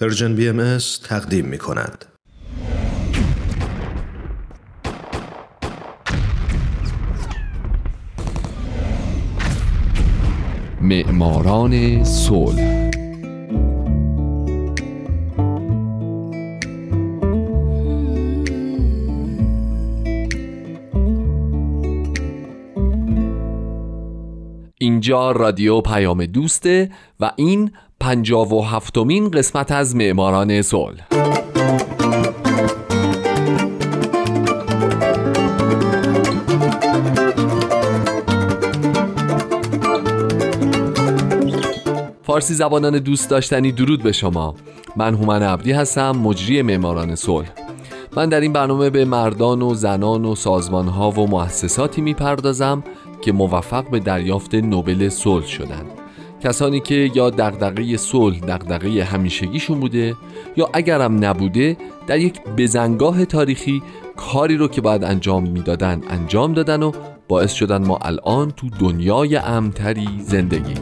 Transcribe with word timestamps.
پرژن 0.00 0.36
بی 0.36 0.48
ام 0.48 0.78
تقدیم 1.04 1.44
می 1.44 1.58
کند. 1.58 2.04
معماران 10.80 12.04
صلح 12.04 12.90
اینجا 24.78 25.30
رادیو 25.30 25.80
پیام 25.80 26.26
دوسته 26.26 26.90
و 27.20 27.30
این 27.36 27.70
پنجاب 28.00 28.52
و 28.52 28.62
هفتمین 28.62 29.30
قسمت 29.30 29.72
از 29.72 29.96
معماران 29.96 30.62
صلح. 30.62 31.06
فارسی 42.22 42.54
زبانان 42.54 42.98
دوست 42.98 43.30
داشتنی 43.30 43.72
درود 43.72 44.02
به 44.02 44.12
شما. 44.12 44.54
من 44.96 45.14
هومن 45.14 45.42
عبدی 45.42 45.72
هستم 45.72 46.10
مجری 46.10 46.62
معماران 46.62 47.14
صلح. 47.14 47.52
من 48.16 48.28
در 48.28 48.40
این 48.40 48.52
برنامه 48.52 48.90
به 48.90 49.04
مردان 49.04 49.62
و 49.62 49.74
زنان 49.74 50.24
و 50.24 50.34
سازمانها 50.34 51.10
و 51.10 51.26
مؤسساتی 51.26 52.00
می‌پردازم 52.00 52.84
که 53.22 53.32
موفق 53.32 53.90
به 53.90 53.98
دریافت 53.98 54.54
نوبل 54.54 55.08
صلح 55.08 55.46
شدند 55.46 55.97
کسانی 56.42 56.80
که 56.80 57.10
یا 57.14 57.30
دغدغه 57.30 57.96
صلح 57.96 58.38
دغدغه 58.38 59.04
همیشگیشون 59.04 59.80
بوده 59.80 60.16
یا 60.56 60.70
اگرم 60.72 61.24
نبوده 61.24 61.76
در 62.06 62.18
یک 62.18 62.40
بزنگاه 62.56 63.24
تاریخی 63.24 63.82
کاری 64.16 64.56
رو 64.56 64.68
که 64.68 64.80
باید 64.80 65.04
انجام 65.04 65.48
می‌دادن 65.48 66.02
انجام 66.10 66.52
دادن 66.52 66.82
و 66.82 66.92
باعث 67.28 67.52
شدن 67.52 67.86
ما 67.86 67.98
الان 68.02 68.50
تو 68.50 68.68
دنیای 68.80 69.36
امتری 69.36 70.08
زندگی. 70.20 70.74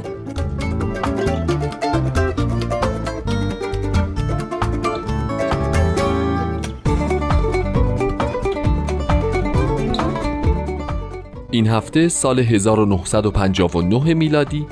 این 11.50 11.66
هفته 11.66 12.08
سال 12.08 12.38
1959 12.38 14.14
میلادی 14.14 14.66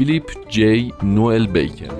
فیلیپ 0.00 0.30
جی 0.48 0.92
نوئل 1.02 1.46
بیکر 1.46 1.90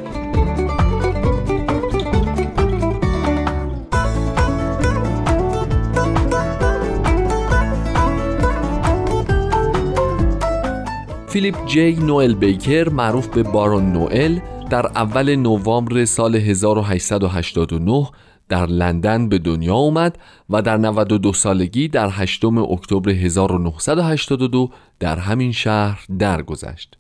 فیلیپ 11.29 11.67
جی 11.67 11.93
نوئل 11.93 12.35
بیکر 12.35 12.89
معروف 12.89 13.27
به 13.27 13.43
بارون 13.43 13.93
نوئل 13.93 14.39
در 14.71 14.87
اول 14.87 15.37
نوامبر 15.37 16.05
سال 16.05 16.37
1889 16.37 18.09
در 18.49 18.67
لندن 18.67 19.29
به 19.29 19.39
دنیا 19.39 19.75
اومد 19.75 20.19
و 20.51 20.63
در 20.63 20.77
92 20.77 21.33
سالگی 21.33 21.89
در 21.89 22.09
8 22.13 22.45
اکتبر 22.45 23.11
1982 23.11 24.71
در 25.01 25.17
همین 25.19 25.53
شهر 25.53 26.07
درگذشت. 26.19 27.00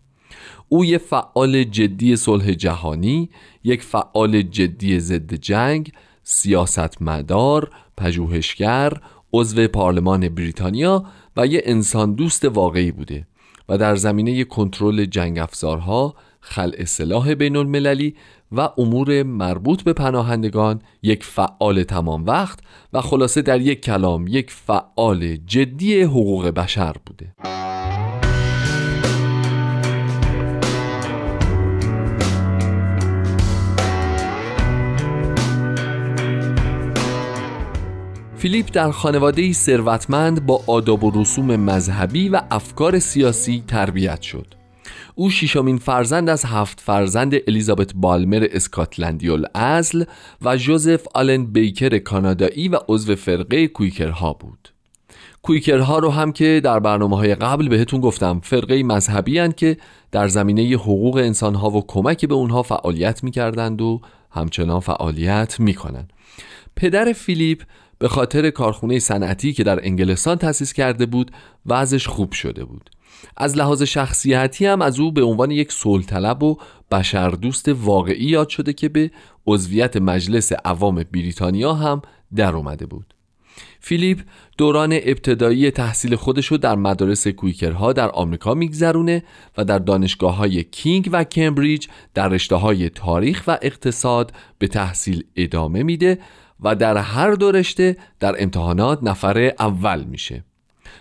او 0.72 0.84
یک 0.84 0.98
فعال 0.98 1.64
جدی 1.64 2.16
صلح 2.16 2.52
جهانی، 2.52 3.30
یک 3.64 3.82
فعال 3.82 4.42
جدی 4.42 5.00
ضد 5.00 5.34
جنگ، 5.34 5.92
سیاستمدار، 6.22 7.70
پژوهشگر، 7.96 8.92
عضو 9.32 9.68
پارلمان 9.68 10.28
بریتانیا 10.28 11.04
و 11.36 11.46
یک 11.46 11.62
انسان 11.64 12.14
دوست 12.14 12.44
واقعی 12.44 12.92
بوده 12.92 13.26
و 13.68 13.78
در 13.78 13.96
زمینه 13.96 14.44
کنترل 14.44 15.04
جنگ 15.04 15.38
افزارها، 15.38 16.14
خلع 16.40 16.84
سلاح 16.84 17.34
بین 17.34 17.56
المللی 17.56 18.14
و 18.52 18.68
امور 18.78 19.22
مربوط 19.22 19.82
به 19.82 19.92
پناهندگان 19.92 20.82
یک 21.02 21.24
فعال 21.24 21.82
تمام 21.82 22.26
وقت 22.26 22.58
و 22.92 23.00
خلاصه 23.00 23.42
در 23.42 23.60
یک 23.60 23.80
کلام 23.80 24.26
یک 24.26 24.50
فعال 24.50 25.36
جدی 25.36 26.02
حقوق 26.02 26.46
بشر 26.48 26.96
بوده. 27.06 27.34
فیلیپ 38.40 38.72
در 38.72 38.90
خانواده 38.90 39.52
ثروتمند 39.52 40.46
با 40.46 40.62
آداب 40.66 41.04
و 41.04 41.20
رسوم 41.20 41.56
مذهبی 41.56 42.28
و 42.28 42.42
افکار 42.50 42.98
سیاسی 42.98 43.64
تربیت 43.66 44.22
شد. 44.22 44.46
او 45.14 45.30
ششمین 45.30 45.78
فرزند 45.78 46.28
از 46.28 46.44
هفت 46.44 46.80
فرزند 46.80 47.34
الیزابت 47.48 47.92
بالمر 47.94 48.46
اسکاتلندی 48.50 49.30
الاصل 49.30 50.04
و 50.42 50.56
جوزف 50.56 51.06
آلن 51.14 51.46
بیکر 51.46 51.98
کانادایی 51.98 52.68
و 52.68 52.78
عضو 52.88 53.16
فرقه 53.16 53.66
کویکرها 53.66 54.32
بود. 54.32 54.68
کویکرها 55.42 55.98
رو 55.98 56.10
هم 56.10 56.32
که 56.32 56.60
در 56.64 56.78
برنامه 56.78 57.16
های 57.16 57.34
قبل 57.34 57.68
بهتون 57.68 58.00
گفتم 58.00 58.40
فرقه 58.42 58.82
مذهبی 58.82 59.38
هن 59.38 59.52
که 59.52 59.76
در 60.12 60.28
زمینه 60.28 60.62
حقوق 60.62 61.16
انسان 61.16 61.54
ها 61.54 61.70
و 61.70 61.86
کمک 61.86 62.26
به 62.26 62.34
اونها 62.34 62.62
فعالیت 62.62 63.24
می‌کردند 63.24 63.82
و 63.82 64.00
همچنان 64.30 64.80
فعالیت 64.80 65.60
می‌کنن 65.60 66.08
پدر 66.76 67.12
فیلیپ 67.12 67.62
به 68.00 68.08
خاطر 68.08 68.50
کارخونه 68.50 68.98
صنعتی 68.98 69.52
که 69.52 69.64
در 69.64 69.86
انگلستان 69.86 70.36
تأسیس 70.36 70.72
کرده 70.72 71.06
بود 71.06 71.30
وضعش 71.66 72.08
خوب 72.08 72.32
شده 72.32 72.64
بود. 72.64 72.90
از 73.36 73.56
لحاظ 73.56 73.82
شخصیتی 73.82 74.66
هم 74.66 74.82
از 74.82 75.00
او 75.00 75.12
به 75.12 75.22
عنوان 75.22 75.50
یک 75.50 75.72
طلب 76.06 76.42
و 76.42 76.56
بشردوست 76.90 77.68
واقعی 77.68 78.24
یاد 78.24 78.48
شده 78.48 78.72
که 78.72 78.88
به 78.88 79.10
عضویت 79.46 79.96
مجلس 79.96 80.52
عوام 80.52 81.04
بریتانیا 81.12 81.74
هم 81.74 82.02
در 82.34 82.56
اومده 82.56 82.86
بود. 82.86 83.14
فیلیپ 83.80 84.20
دوران 84.58 84.92
ابتدایی 84.92 85.70
تحصیل 85.70 86.16
خودشو 86.16 86.56
در 86.56 86.74
مدارس 86.74 87.28
کویکرها 87.28 87.92
در 87.92 88.10
آمریکا 88.10 88.54
میگذرونه 88.54 89.22
و 89.58 89.64
در 89.64 89.78
دانشگاه 89.78 90.36
های 90.36 90.64
کینگ 90.64 91.08
و 91.12 91.24
کمبریج 91.24 91.86
در 92.14 92.28
رشته 92.28 92.56
های 92.56 92.90
تاریخ 92.90 93.44
و 93.46 93.58
اقتصاد 93.62 94.32
به 94.58 94.68
تحصیل 94.68 95.24
ادامه 95.36 95.82
میده 95.82 96.18
و 96.62 96.74
در 96.74 96.96
هر 96.96 97.32
دو 97.32 97.52
رشته 97.52 97.96
در 98.20 98.42
امتحانات 98.42 98.98
نفر 99.02 99.52
اول 99.58 100.04
میشه. 100.04 100.44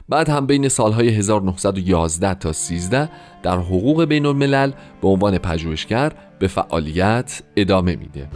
بعد 0.10 0.30
هم 0.30 0.48
بین 0.48 0.68
سالهای 0.68 1.10
1911 1.10 2.34
تا 2.34 2.54
13 2.54 3.10
در 3.44 3.58
حقوق 3.58 4.06
بین 4.06 4.26
الملل 4.26 4.72
به 5.02 5.08
عنوان 5.08 5.38
پژوهشگر 5.38 6.12
به 6.40 6.48
فعالیت 6.48 7.42
ادامه 7.56 7.96
میده. 7.96 8.28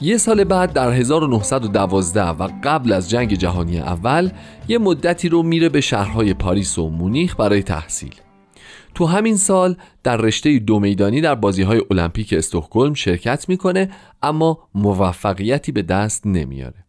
یه 0.00 0.16
سال 0.16 0.44
بعد 0.44 0.72
در 0.72 0.90
1912 0.92 2.22
و 2.22 2.48
قبل 2.64 2.92
از 2.92 3.10
جنگ 3.10 3.34
جهانی 3.34 3.78
اول 3.78 4.30
یه 4.68 4.78
مدتی 4.78 5.28
رو 5.28 5.42
میره 5.42 5.68
به 5.68 5.80
شهرهای 5.80 6.34
پاریس 6.34 6.78
و 6.78 6.90
مونیخ 6.90 7.36
برای 7.36 7.62
تحصیل. 7.62 8.14
تو 8.94 9.06
همین 9.06 9.36
سال 9.36 9.76
در 10.02 10.16
رشته 10.16 10.58
دو 10.58 10.80
میدانی 10.80 11.20
در 11.20 11.34
بازی 11.34 11.62
های 11.62 11.82
المپیک 11.90 12.32
استکهلم 12.32 12.94
شرکت 12.94 13.48
می‌کنه 13.48 13.90
اما 14.22 14.68
موفقیتی 14.74 15.72
به 15.72 15.82
دست 15.82 16.26
نمیاره. 16.26 16.87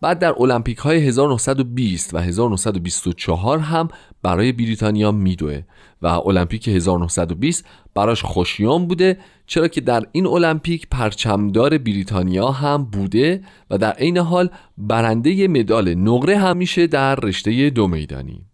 بعد 0.00 0.18
در 0.18 0.34
المپیک 0.38 0.78
های 0.78 0.98
1920 0.98 2.14
و 2.14 2.18
1924 2.18 3.58
هم 3.58 3.88
برای 4.22 4.52
بریتانیا 4.52 5.12
میدوه 5.12 5.62
و 6.02 6.06
المپیک 6.06 6.68
1920 6.68 7.64
براش 7.94 8.22
خوشیان 8.22 8.86
بوده 8.86 9.18
چرا 9.46 9.68
که 9.68 9.80
در 9.80 10.06
این 10.12 10.26
المپیک 10.26 10.86
پرچمدار 10.90 11.78
بریتانیا 11.78 12.50
هم 12.50 12.84
بوده 12.84 13.42
و 13.70 13.78
در 13.78 13.92
عین 13.92 14.18
حال 14.18 14.50
برنده 14.78 15.48
مدال 15.48 15.94
نقره 15.94 16.38
هم 16.38 16.56
میشه 16.56 16.86
در 16.86 17.14
رشته 17.14 17.70
دو 17.70 17.86
میدانی. 17.88 18.44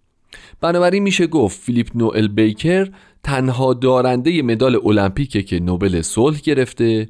بنابراین 0.61 1.03
میشه 1.03 1.27
گفت 1.27 1.61
فیلیپ 1.61 1.91
نوئل 1.95 2.29
بیکر 2.29 2.89
تنها 3.23 3.75
دارنده 3.75 4.43
مدال 4.43 4.81
المپیکه 4.85 5.43
که 5.43 5.61
نوبل 5.61 6.03
صلح 6.03 6.41
گرفته 6.41 7.09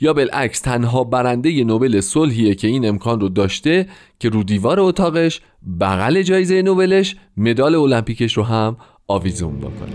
یا 0.00 0.12
بالعکس 0.12 0.60
تنها 0.60 1.04
برنده 1.04 1.64
نوبل 1.64 2.00
صلحیه 2.00 2.54
که 2.54 2.68
این 2.68 2.88
امکان 2.88 3.20
رو 3.20 3.28
داشته 3.28 3.86
که 4.20 4.28
رو 4.28 4.42
دیوار 4.42 4.80
اتاقش 4.80 5.40
بغل 5.80 6.22
جایزه 6.22 6.62
نوبلش 6.62 7.16
مدال 7.36 7.74
المپیکش 7.74 8.36
رو 8.36 8.42
هم 8.42 8.76
آویزون 9.08 9.58
بکنه. 9.58 9.92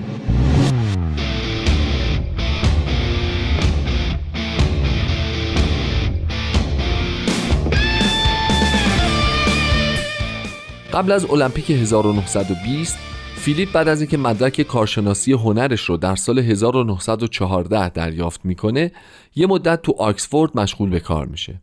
قبل 10.93 11.11
از 11.11 11.25
المپیک 11.31 11.71
1920 11.71 12.97
فیلیپ 13.41 13.71
بعد 13.71 13.87
از 13.87 14.01
اینکه 14.01 14.17
مدرک 14.17 14.61
کارشناسی 14.61 15.33
هنرش 15.33 15.81
رو 15.81 15.97
در 15.97 16.15
سال 16.15 16.39
1914 16.39 17.89
دریافت 17.89 18.45
می‌کنه 18.45 18.91
یه 19.35 19.47
مدت 19.47 19.81
تو 19.81 19.93
آکسفورد 19.97 20.59
مشغول 20.59 20.89
به 20.89 20.99
کار 20.99 21.25
میشه. 21.25 21.61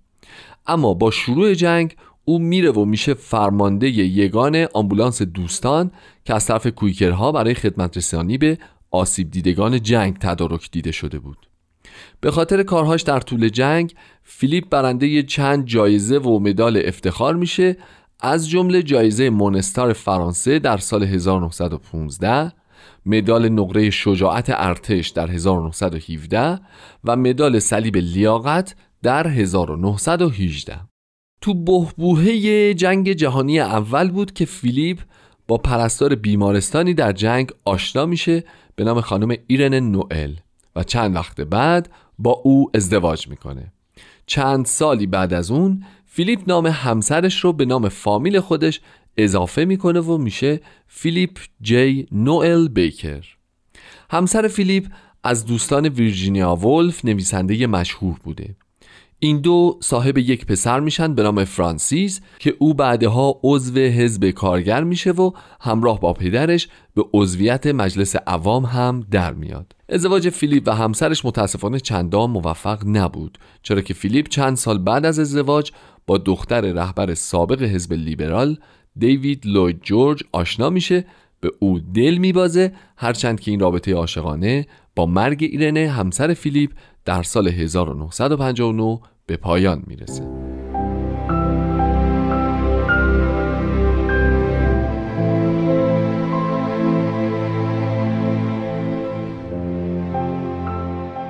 اما 0.67 0.95
با 0.95 1.11
شروع 1.11 1.55
جنگ 1.55 1.97
او 2.25 2.39
میره 2.39 2.71
و 2.71 2.85
میشه 2.85 3.15
فرمانده 3.15 3.89
یگان 3.89 4.67
آمبولانس 4.75 5.23
دوستان 5.23 5.91
که 6.25 6.35
از 6.35 6.47
طرف 6.47 6.67
کویکرها 6.67 7.33
برای 7.33 7.55
خدمت 7.55 7.97
رسانی 7.97 8.39
به 8.39 8.59
آسیب 8.91 9.31
دیدگان 9.31 9.83
جنگ 9.83 10.19
تدارک 10.19 10.71
دیده 10.71 10.93
شده 10.93 11.19
بود. 11.19 11.49
به 12.21 12.31
خاطر 12.31 12.63
کارهاش 12.63 13.03
در 13.03 13.21
طول 13.21 13.49
جنگ 13.49 13.95
فیلیپ 14.23 14.69
برنده 14.69 15.23
چند 15.23 15.67
جایزه 15.67 16.19
و 16.19 16.39
مدال 16.39 16.83
افتخار 16.85 17.35
میشه 17.37 17.77
از 18.21 18.49
جمله 18.49 18.83
جایزه 18.83 19.31
مونستار 19.31 19.93
فرانسه 19.93 20.59
در 20.59 20.77
سال 20.77 21.03
1915 21.03 22.53
مدال 23.07 23.49
نقره 23.49 23.91
شجاعت 23.91 24.47
ارتش 24.49 25.09
در 25.09 25.31
1917 25.31 26.61
و 27.05 27.17
مدال 27.17 27.59
صلیب 27.59 27.97
لیاقت 27.97 28.75
در 29.03 29.27
1918 29.27 30.81
تو 31.41 31.55
بهبوهه 31.55 32.75
جنگ 32.75 33.13
جهانی 33.13 33.61
اول 33.61 34.11
بود 34.11 34.33
که 34.33 34.45
فیلیپ 34.45 35.01
با 35.49 35.59
پرستار 35.59 36.15
بیمارستانی 36.15 36.95
در 36.95 37.13
جنگ 37.13 37.51
آشنا 37.65 38.07
میشه 38.07 38.45
به 38.77 38.85
نام 38.85 39.01
خانم 39.01 39.37
ایرن 39.47 39.75
نوئل 39.75 40.35
و 40.77 40.83
چند 40.83 41.17
وقت 41.17 41.41
بعد 41.41 41.91
با 42.19 42.31
او 42.31 42.71
ازدواج 42.75 43.29
می‌کنه. 43.29 43.73
چند 44.27 44.67
سالی 44.67 45.07
بعد 45.07 45.33
از 45.33 45.51
اون 45.51 45.85
فیلیپ 46.07 46.41
نام 46.47 46.67
همسرش 46.67 47.41
رو 47.45 47.53
به 47.53 47.65
نام 47.65 47.89
فامیل 47.89 48.41
خودش 48.41 48.81
اضافه 49.17 49.65
می‌کنه 49.65 50.01
و 50.01 50.19
میشه 50.19 50.61
فیلیپ 50.87 51.39
جی. 51.61 52.07
نوئل 52.13 52.69
بیکر. 52.69 53.25
همسر 54.11 54.49
فیلیپ 54.49 54.87
از 55.25 55.47
دوستان 55.47 55.89
ویرجینیا 55.89 56.55
ولف 56.55 57.05
نویسنده 57.05 57.67
مشهور 57.67 58.19
بوده. 58.25 58.57
این 59.21 59.41
دو 59.41 59.79
صاحب 59.81 60.19
یک 60.19 60.47
پسر 60.47 60.81
میشن 60.81 61.15
به 61.15 61.23
نام 61.23 61.45
فرانسیس 61.45 62.21
که 62.39 62.55
او 62.59 62.75
بعدها 62.75 63.41
عضو 63.43 63.79
حزب 63.79 64.31
کارگر 64.31 64.85
میشه 64.85 65.11
و 65.11 65.31
همراه 65.61 66.01
با 66.01 66.13
پدرش 66.13 66.69
به 66.95 67.05
عضویت 67.15 67.67
مجلس 67.67 68.17
عوام 68.17 68.65
هم 68.65 69.07
در 69.11 69.35
میاد. 69.35 69.75
ازدواج 69.89 70.29
فیلیپ 70.29 70.63
و 70.67 70.75
همسرش 70.75 71.25
متاسفانه 71.25 71.81
چندان 71.81 72.31
موفق 72.31 72.87
نبود 72.87 73.39
چرا 73.63 73.81
که 73.81 73.95
فیلیپ 73.95 74.29
چند 74.29 74.57
سال 74.57 74.79
بعد 74.79 75.07
از 75.07 75.19
ازدواج 75.19 75.73
با 76.07 76.19
دختر 76.19 76.61
رهبر 76.61 77.15
سابق 77.15 77.63
حزب 77.63 77.93
لیبرال 77.93 78.57
دیوید 78.97 79.47
لوید 79.47 79.81
جورج 79.83 80.23
آشنا 80.33 80.71
میشه 80.71 81.05
به 81.41 81.53
او 81.59 81.81
دل 81.95 82.17
میبازه 82.17 82.73
هرچند 82.97 83.41
که 83.41 83.51
این 83.51 83.61
رابطه 83.61 83.95
عاشقانه 83.95 84.67
با 84.97 85.07
مرگ 85.07 85.43
ایرنه 85.43 85.89
همسر 85.89 86.35
فیلیپ 86.35 86.71
در 87.09 87.23
سال 87.23 87.49
1959 87.49 89.01
به 89.27 89.37
پایان 89.37 89.83
می‌رسه 89.87 90.23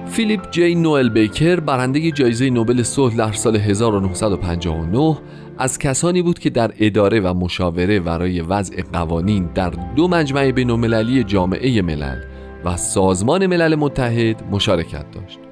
فیلیپ 0.06 0.50
جی 0.50 0.75
نوئل 0.75 1.08
بیکر 1.08 1.60
برنده 1.60 2.10
جایزه 2.10 2.50
نوبل 2.50 2.82
صلح 2.82 3.16
در 3.16 3.32
سال 3.32 3.56
1959 3.56 5.19
از 5.58 5.78
کسانی 5.78 6.22
بود 6.22 6.38
که 6.38 6.50
در 6.50 6.72
اداره 6.78 7.20
و 7.20 7.34
مشاوره 7.34 8.00
برای 8.00 8.40
وضع 8.40 8.82
قوانین 8.92 9.50
در 9.54 9.70
دو 9.70 10.08
مجمع 10.08 10.50
بین‌المللی 10.50 11.24
جامعه 11.24 11.82
ملل 11.82 12.22
و 12.64 12.76
سازمان 12.76 13.46
ملل 13.46 13.74
متحد 13.74 14.42
مشارکت 14.50 15.10
داشت. 15.10 15.47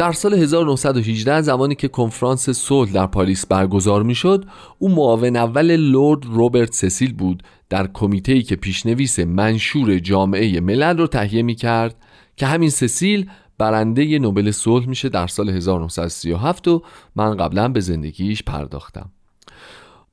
در 0.00 0.12
سال 0.12 0.34
1918 0.34 1.40
زمانی 1.40 1.74
که 1.74 1.88
کنفرانس 1.88 2.50
صلح 2.50 2.92
در 2.92 3.06
پاریس 3.06 3.46
برگزار 3.46 4.02
می‌شد 4.02 4.44
او 4.78 4.88
معاون 4.88 5.36
اول 5.36 5.76
لورد 5.76 6.24
روبرت 6.24 6.72
سسیل 6.72 7.12
بود 7.12 7.42
در 7.68 7.86
کمیته 7.86 8.42
که 8.42 8.56
پیشنویس 8.56 9.18
منشور 9.18 9.98
جامعه 9.98 10.60
ملل 10.60 10.98
رو 10.98 11.06
تهیه 11.06 11.42
می 11.42 11.54
کرد 11.54 11.96
که 12.36 12.46
همین 12.46 12.70
سسیل 12.70 13.30
برنده 13.58 14.18
نوبل 14.18 14.50
صلح 14.50 14.88
میشه 14.88 15.08
در 15.08 15.26
سال 15.26 15.50
1937 15.50 16.68
و 16.68 16.82
من 17.16 17.36
قبلا 17.36 17.68
به 17.68 17.80
زندگیش 17.80 18.42
پرداختم. 18.42 19.10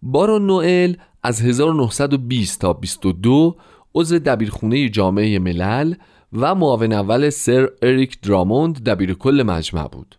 بارون 0.01 0.45
نوئل 0.45 0.93
از 1.23 1.41
1920 1.41 2.61
تا 2.61 2.73
22 2.73 3.55
عضو 3.95 4.19
دبیرخونه 4.19 4.89
جامعه 4.89 5.39
ملل 5.39 5.93
و 6.33 6.55
معاون 6.55 6.93
اول 6.93 7.29
سر 7.29 7.69
اریک 7.81 8.21
دراموند 8.21 8.83
دبیر 8.83 9.13
کل 9.13 9.43
مجمع 9.43 9.87
بود. 9.87 10.15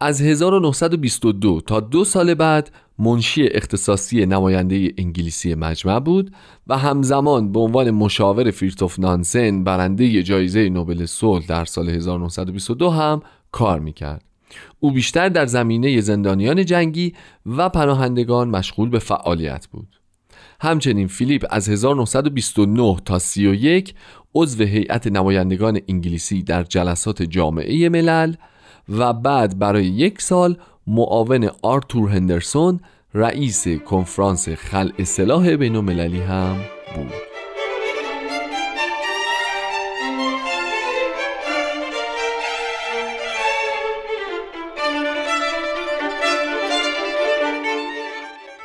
از 0.00 0.22
1922 0.22 1.60
تا 1.60 1.80
دو 1.80 2.04
سال 2.04 2.34
بعد 2.34 2.70
منشی 2.98 3.46
اختصاصی 3.46 4.26
نماینده 4.26 4.92
انگلیسی 4.98 5.54
مجمع 5.54 6.00
بود 6.00 6.32
و 6.66 6.78
همزمان 6.78 7.52
به 7.52 7.60
عنوان 7.60 7.90
مشاور 7.90 8.50
فیرتوف 8.50 8.98
نانسن 8.98 9.64
برنده 9.64 10.22
جایزه 10.22 10.68
نوبل 10.68 11.06
صلح 11.06 11.46
در 11.46 11.64
سال 11.64 11.88
1922 11.88 12.90
هم 12.90 13.22
کار 13.52 13.80
می‌کرد. 13.80 14.24
او 14.80 14.90
بیشتر 14.90 15.28
در 15.28 15.46
زمینه 15.46 16.00
زندانیان 16.00 16.64
جنگی 16.64 17.14
و 17.46 17.68
پناهندگان 17.68 18.48
مشغول 18.48 18.88
به 18.88 18.98
فعالیت 18.98 19.66
بود. 19.66 19.88
همچنین 20.60 21.06
فیلیپ 21.06 21.46
از 21.50 21.68
1929 21.68 22.96
تا 23.04 23.18
31 23.18 23.94
عضو 24.36 24.64
هیئت 24.64 25.06
نمایندگان 25.06 25.80
انگلیسی 25.88 26.42
در 26.42 26.62
جلسات 26.62 27.22
جامعه 27.22 27.88
ملل 27.88 28.34
و 28.88 29.12
بعد 29.12 29.58
برای 29.58 29.84
یک 29.84 30.22
سال 30.22 30.56
معاون 30.86 31.50
آرتور 31.62 32.10
هندرسون 32.10 32.80
رئیس 33.14 33.68
کنفرانس 33.68 34.48
خلع 34.48 35.04
سلاح 35.04 35.56
بین 35.56 35.76
المللی 35.76 36.20
هم 36.20 36.56
بود. 36.96 37.12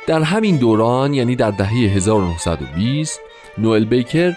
در 0.06 0.22
همین 0.22 0.56
دوران 0.56 1.14
یعنی 1.14 1.36
در 1.36 1.50
دهه 1.50 1.68
1920 1.68 3.20
نوئل 3.58 3.84
بیکر 3.84 4.32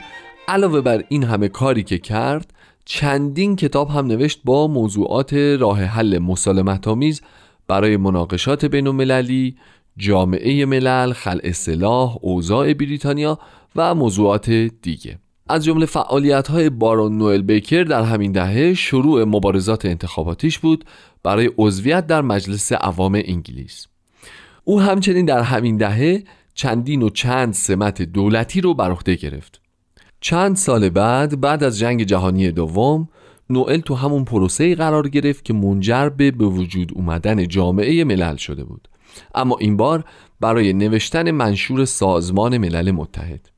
علاوه 0.48 0.82
بر 0.82 1.04
این 1.10 1.24
همه 1.24 1.48
کاری 1.48 1.84
که 1.84 1.98
کرد 1.98 2.54
چندین 2.86 3.56
کتاب 3.56 3.90
هم 3.90 4.06
نوشت 4.06 4.42
با 4.44 4.68
موضوعات 4.68 5.34
راه 5.34 5.84
حل 5.84 6.18
مسالمت 6.18 6.88
آمیز 6.88 7.22
برای 7.68 7.98
مناقشات 7.98 8.66
بین 8.66 8.88
المللی، 8.88 9.56
جامعه 9.98 10.66
ملل، 10.66 11.14
خلع 11.14 11.42
اصلاح، 11.44 12.18
اوضاع 12.22 12.74
بریتانیا 12.74 13.40
و 13.76 13.96
موضوعات 13.96 14.50
دیگه. 14.82 15.20
از 15.50 15.66
جمله 15.66 15.86
فعالیت 15.86 16.48
های 16.48 16.70
بارون 16.70 17.18
نوئل 17.18 17.42
بیکر 17.42 17.84
در 17.84 18.04
همین 18.04 18.32
دهه 18.32 18.74
شروع 18.74 19.24
مبارزات 19.24 19.86
انتخاباتیش 19.86 20.60
بود 20.60 20.86
برای 21.24 21.52
عضویت 21.58 22.08
در 22.08 22.22
مجلس 22.22 22.72
عوام 22.74 23.22
انگلیس. 23.26 23.88
او 24.64 24.82
همچنین 24.82 25.26
در 25.26 25.42
همین 25.42 25.78
دهه 25.78 26.24
چندین 26.54 27.02
و 27.02 27.10
چند 27.10 27.54
سمت 27.54 28.02
دولتی 28.02 28.62
رو 28.62 28.74
بر 28.74 28.92
عهده 28.92 29.16
گرفت. 29.16 29.65
چند 30.22 30.56
سال 30.56 30.90
بعد 30.90 31.42
بعد 31.42 31.64
از 31.64 31.80
جنگ 31.80 32.04
جهانی 32.04 32.52
دوم 32.52 33.08
نوئل 33.50 33.80
تو 33.80 33.96
همون 33.96 34.26
پروسه 34.26 34.76
قرار 34.76 35.10
گرفت 35.10 35.46
که 35.46 35.54
منجر 35.54 36.10
به 36.10 36.32
به 36.32 36.46
وجود 36.46 36.92
اومدن 36.96 37.48
جامعه 37.48 38.04
ملل 38.04 38.36
شده 38.36 38.64
بود. 38.64 38.88
اما 39.36 39.58
این 39.60 39.78
بار 39.78 40.04
برای 40.40 40.74
نوشتن 40.74 41.32
منشور 41.32 41.86
سازمان 41.86 42.58
ملل 42.58 42.92
متحد. 42.92 43.50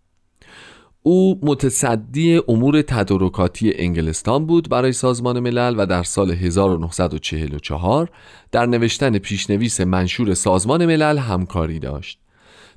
او 1.04 1.40
متصدی 1.44 2.42
امور 2.48 2.82
تدارکاتی 2.82 3.74
انگلستان 3.76 4.46
بود 4.46 4.70
برای 4.70 4.92
سازمان 4.92 5.40
ملل 5.40 5.76
و 5.78 5.86
در 5.86 6.04
سال 6.04 6.32
1944 6.32 8.10
در 8.52 8.66
نوشتن 8.66 9.18
پیشنویس 9.18 9.82
منشور 9.82 10.34
سازمان 10.34 10.86
ملل 10.86 11.18
همکاری 11.18 11.80
داشت. 11.80 12.20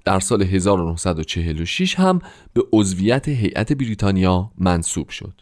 در 0.05 0.21
سال 0.21 0.43
1946 0.43 1.95
هم 1.95 2.19
به 2.53 2.63
عضویت 2.73 3.29
هیئت 3.29 3.73
بریتانیا 3.73 4.51
منصوب 4.59 5.09
شد 5.09 5.33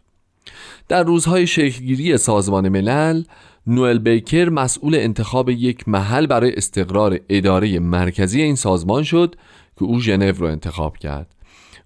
در 0.89 1.03
روزهای 1.03 1.47
شکلگیری 1.47 2.17
سازمان 2.17 2.69
ملل 2.69 3.23
نوئل 3.67 3.99
بیکر 3.99 4.49
مسئول 4.49 4.95
انتخاب 4.95 5.51
یک 5.51 5.89
محل 5.89 6.27
برای 6.27 6.55
استقرار 6.55 7.21
اداره 7.29 7.79
مرکزی 7.79 8.43
این 8.43 8.55
سازمان 8.55 9.03
شد 9.03 9.35
که 9.79 9.85
او 9.85 10.01
ژنو 10.01 10.33
را 10.39 10.51
انتخاب 10.51 10.97
کرد 10.97 11.35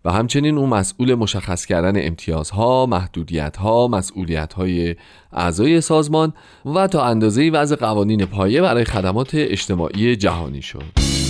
و 0.05 0.13
همچنین 0.13 0.59
او 0.59 0.67
مسئول 0.67 1.15
مشخص 1.15 1.67
کردن 1.67 2.07
امتیازها، 2.07 2.87
محدودیتها، 2.87 3.89
مسئولیتهای 3.89 4.97
اعضای 5.33 5.81
سازمان 5.81 6.33
و 6.75 6.87
تا 6.87 7.05
اندازه 7.05 7.51
وضع 7.51 7.77
قوانین 7.77 8.27
پایه 8.27 8.63
برای 8.63 8.85
خدمات 8.85 9.31
اجتماعی 9.35 10.17
جهانی 10.17 10.63
شد. 10.63 11.22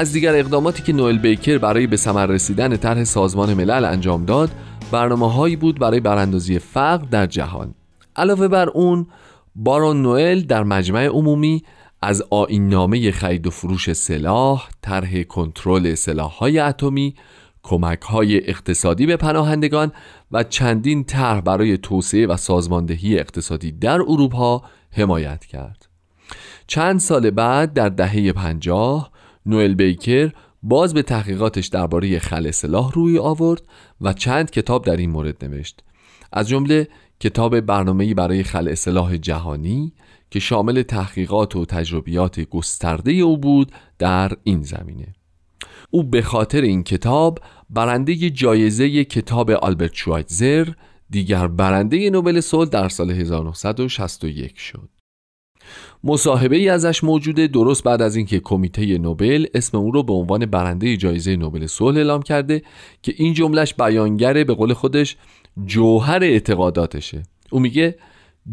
از 0.00 0.12
دیگر 0.12 0.34
اقداماتی 0.34 0.82
که 0.82 0.92
نوئل 0.92 1.18
بیکر 1.18 1.58
برای 1.58 1.86
به 1.86 1.96
ثمر 1.96 2.26
رسیدن 2.26 2.76
طرح 2.76 3.04
سازمان 3.04 3.54
ملل 3.54 3.84
انجام 3.84 4.24
داد 4.24 4.50
برنامه 4.92 5.32
هایی 5.32 5.56
بود 5.56 5.78
برای 5.78 6.00
براندازی 6.00 6.58
فقر 6.58 7.06
در 7.10 7.26
جهان 7.26 7.74
علاوه 8.16 8.48
بر 8.48 8.68
اون 8.68 9.06
بارون 9.54 10.02
نوئل 10.02 10.40
در 10.40 10.62
مجمع 10.62 11.06
عمومی 11.06 11.62
از 12.02 12.22
آین 12.30 12.68
نامه 12.68 13.10
خرید 13.10 13.46
و 13.46 13.50
فروش 13.50 13.92
سلاح، 13.92 14.68
طرح 14.82 15.22
کنترل 15.22 15.94
های 16.18 16.58
اتمی، 16.58 17.14
کمک 17.62 18.02
های 18.02 18.48
اقتصادی 18.50 19.06
به 19.06 19.16
پناهندگان 19.16 19.92
و 20.32 20.42
چندین 20.42 21.04
طرح 21.04 21.40
برای 21.40 21.78
توسعه 21.78 22.26
و 22.26 22.36
سازماندهی 22.36 23.18
اقتصادی 23.18 23.72
در 23.72 24.00
اروپا 24.00 24.62
حمایت 24.92 25.44
کرد. 25.44 25.88
چند 26.66 27.00
سال 27.00 27.30
بعد 27.30 27.72
در 27.72 27.88
دهه 27.88 28.32
پنجاه 28.32 29.10
نوئل 29.46 29.74
بیکر 29.74 30.32
باز 30.62 30.94
به 30.94 31.02
تحقیقاتش 31.02 31.66
درباره 31.66 32.18
خل 32.18 32.50
سلاح 32.50 32.92
روی 32.92 33.18
آورد 33.18 33.62
و 34.00 34.12
چند 34.12 34.50
کتاب 34.50 34.84
در 34.84 34.96
این 34.96 35.10
مورد 35.10 35.44
نوشت. 35.44 35.82
از 36.32 36.48
جمله 36.48 36.88
کتاب 37.20 37.60
برنامه‌ای 37.60 38.14
برای 38.14 38.42
خل 38.42 38.74
سلاح 38.74 39.16
جهانی 39.16 39.92
که 40.30 40.40
شامل 40.40 40.82
تحقیقات 40.82 41.56
و 41.56 41.64
تجربیات 41.64 42.40
گسترده 42.40 43.12
او 43.12 43.38
بود 43.38 43.72
در 43.98 44.32
این 44.44 44.62
زمینه. 44.62 45.14
او 45.90 46.02
به 46.02 46.22
خاطر 46.22 46.60
این 46.60 46.82
کتاب 46.82 47.38
برنده 47.70 48.30
جایزه 48.30 49.04
کتاب 49.04 49.50
آلبرت 49.50 49.94
شوایتزر 49.94 50.68
دیگر 51.10 51.48
برنده 51.48 52.10
نوبل 52.10 52.40
صلح 52.40 52.68
در 52.68 52.88
سال 52.88 53.10
1961 53.10 54.58
شد. 54.58 54.88
مصاحبه 56.04 56.56
ای 56.56 56.68
ازش 56.68 57.04
موجوده 57.04 57.46
درست 57.46 57.84
بعد 57.84 58.02
از 58.02 58.16
اینکه 58.16 58.40
کمیته 58.40 58.98
نوبل 58.98 59.46
اسم 59.54 59.78
او 59.78 59.90
رو 59.90 60.02
به 60.02 60.12
عنوان 60.12 60.46
برنده 60.46 60.96
جایزه 60.96 61.36
نوبل 61.36 61.66
صلح 61.66 61.96
اعلام 61.96 62.22
کرده 62.22 62.62
که 63.02 63.14
این 63.16 63.34
جملش 63.34 63.74
بیانگر 63.74 64.44
به 64.44 64.54
قول 64.54 64.72
خودش 64.72 65.16
جوهر 65.66 66.24
اعتقاداتشه. 66.24 67.22
او 67.50 67.60
میگه 67.60 67.98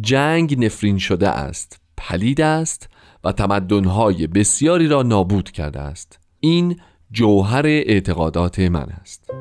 جنگ 0.02 0.66
نفرین 0.66 0.98
شده 0.98 1.30
است 1.30 1.80
پلید 1.98 2.42
است 2.42 2.90
و 3.24 3.32
تمدنهای 3.32 4.28
بسیاری 4.28 4.88
را 4.88 5.04
نابود 5.04 5.52
کرده 5.52 5.80
است. 5.80 6.20
این 6.40 6.80
جوهر 7.12 7.66
اعتقادات 7.66 8.60
من 8.60 8.90
است. 8.90 9.32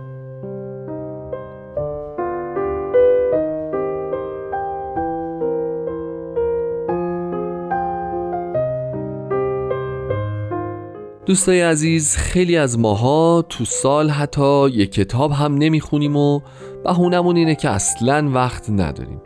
دوستای 11.27 11.61
عزیز 11.61 12.17
خیلی 12.17 12.57
از 12.57 12.79
ماها 12.79 13.45
تو 13.49 13.65
سال 13.65 14.11
حتی 14.11 14.69
یک 14.69 14.93
کتاب 14.93 15.33
هم 15.33 15.55
نمی‌خونیم 15.55 16.17
و 16.17 16.41
بهونمون 16.85 17.37
اینه 17.37 17.55
که 17.55 17.71
اصلا 17.71 18.31
وقت 18.35 18.71
نداریم. 18.71 19.21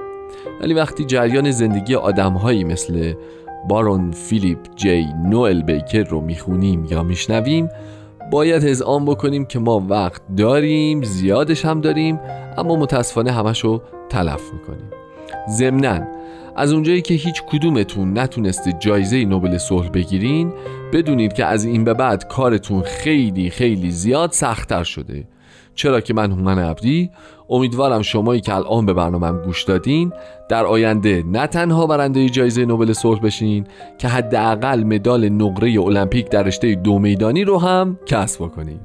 ولی 0.60 0.74
وقتی 0.74 1.04
جریان 1.04 1.50
زندگی 1.50 1.94
آدمهایی 1.94 2.64
مثل 2.64 3.14
بارون 3.68 4.10
فیلیپ 4.10 4.58
جی 4.76 5.06
نوئل 5.24 5.62
بیکر 5.62 6.02
رو 6.02 6.20
می‌خونیم 6.20 6.84
یا 6.84 7.02
میشنویم 7.02 7.68
باید 8.30 8.64
اذعان 8.64 9.04
بکنیم 9.04 9.44
که 9.44 9.58
ما 9.58 9.86
وقت 9.88 10.22
داریم 10.36 11.02
زیادش 11.02 11.64
هم 11.64 11.80
داریم 11.80 12.20
اما 12.58 12.76
متاسفانه 12.76 13.32
همش 13.32 13.60
رو 13.60 13.82
تلف 14.08 14.42
می‌کنیم. 14.52 14.90
ضمناً 15.50 16.06
از 16.56 16.72
اونجایی 16.72 17.02
که 17.02 17.14
هیچ 17.14 17.42
کدومتون 17.42 18.18
نتونسته 18.18 18.72
جایزه 18.72 19.24
نوبل 19.24 19.58
صلح 19.58 19.88
بگیرین 19.88 20.52
بدونید 20.92 21.32
که 21.32 21.44
از 21.44 21.64
این 21.64 21.84
به 21.84 21.94
بعد 21.94 22.28
کارتون 22.28 22.82
خیلی 22.82 23.50
خیلی 23.50 23.90
زیاد 23.90 24.32
سختتر 24.32 24.84
شده. 24.84 25.24
چرا 25.74 26.00
که 26.00 26.14
من 26.14 26.32
هومن 26.32 26.58
عبدی 26.58 27.10
امیدوارم 27.50 28.02
شمایی 28.02 28.40
که 28.40 28.54
الان 28.54 28.86
به 28.86 28.92
برنامهم 28.92 29.42
گوش 29.42 29.62
دادین 29.62 30.12
در 30.48 30.66
آینده 30.66 31.24
نه 31.26 31.46
تنها 31.46 31.86
برنده 31.86 32.28
جایزه 32.28 32.64
نوبل 32.64 32.92
صلح 32.92 33.20
بشین 33.20 33.66
که 33.98 34.08
حداقل 34.08 34.84
مدال 34.84 35.28
نقره 35.28 35.80
المپیک 35.80 36.28
در 36.30 36.42
رشته 36.42 36.74
دو 36.74 36.98
میدانی 36.98 37.44
رو 37.44 37.58
هم 37.58 37.98
کسب 38.06 38.46
کنید 38.46 38.80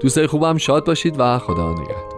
دوستای 0.00 0.26
خوبم 0.26 0.56
شاد 0.56 0.86
باشید 0.86 1.14
و 1.18 1.38
خدا 1.38 1.72
نگهدار. 1.72 2.11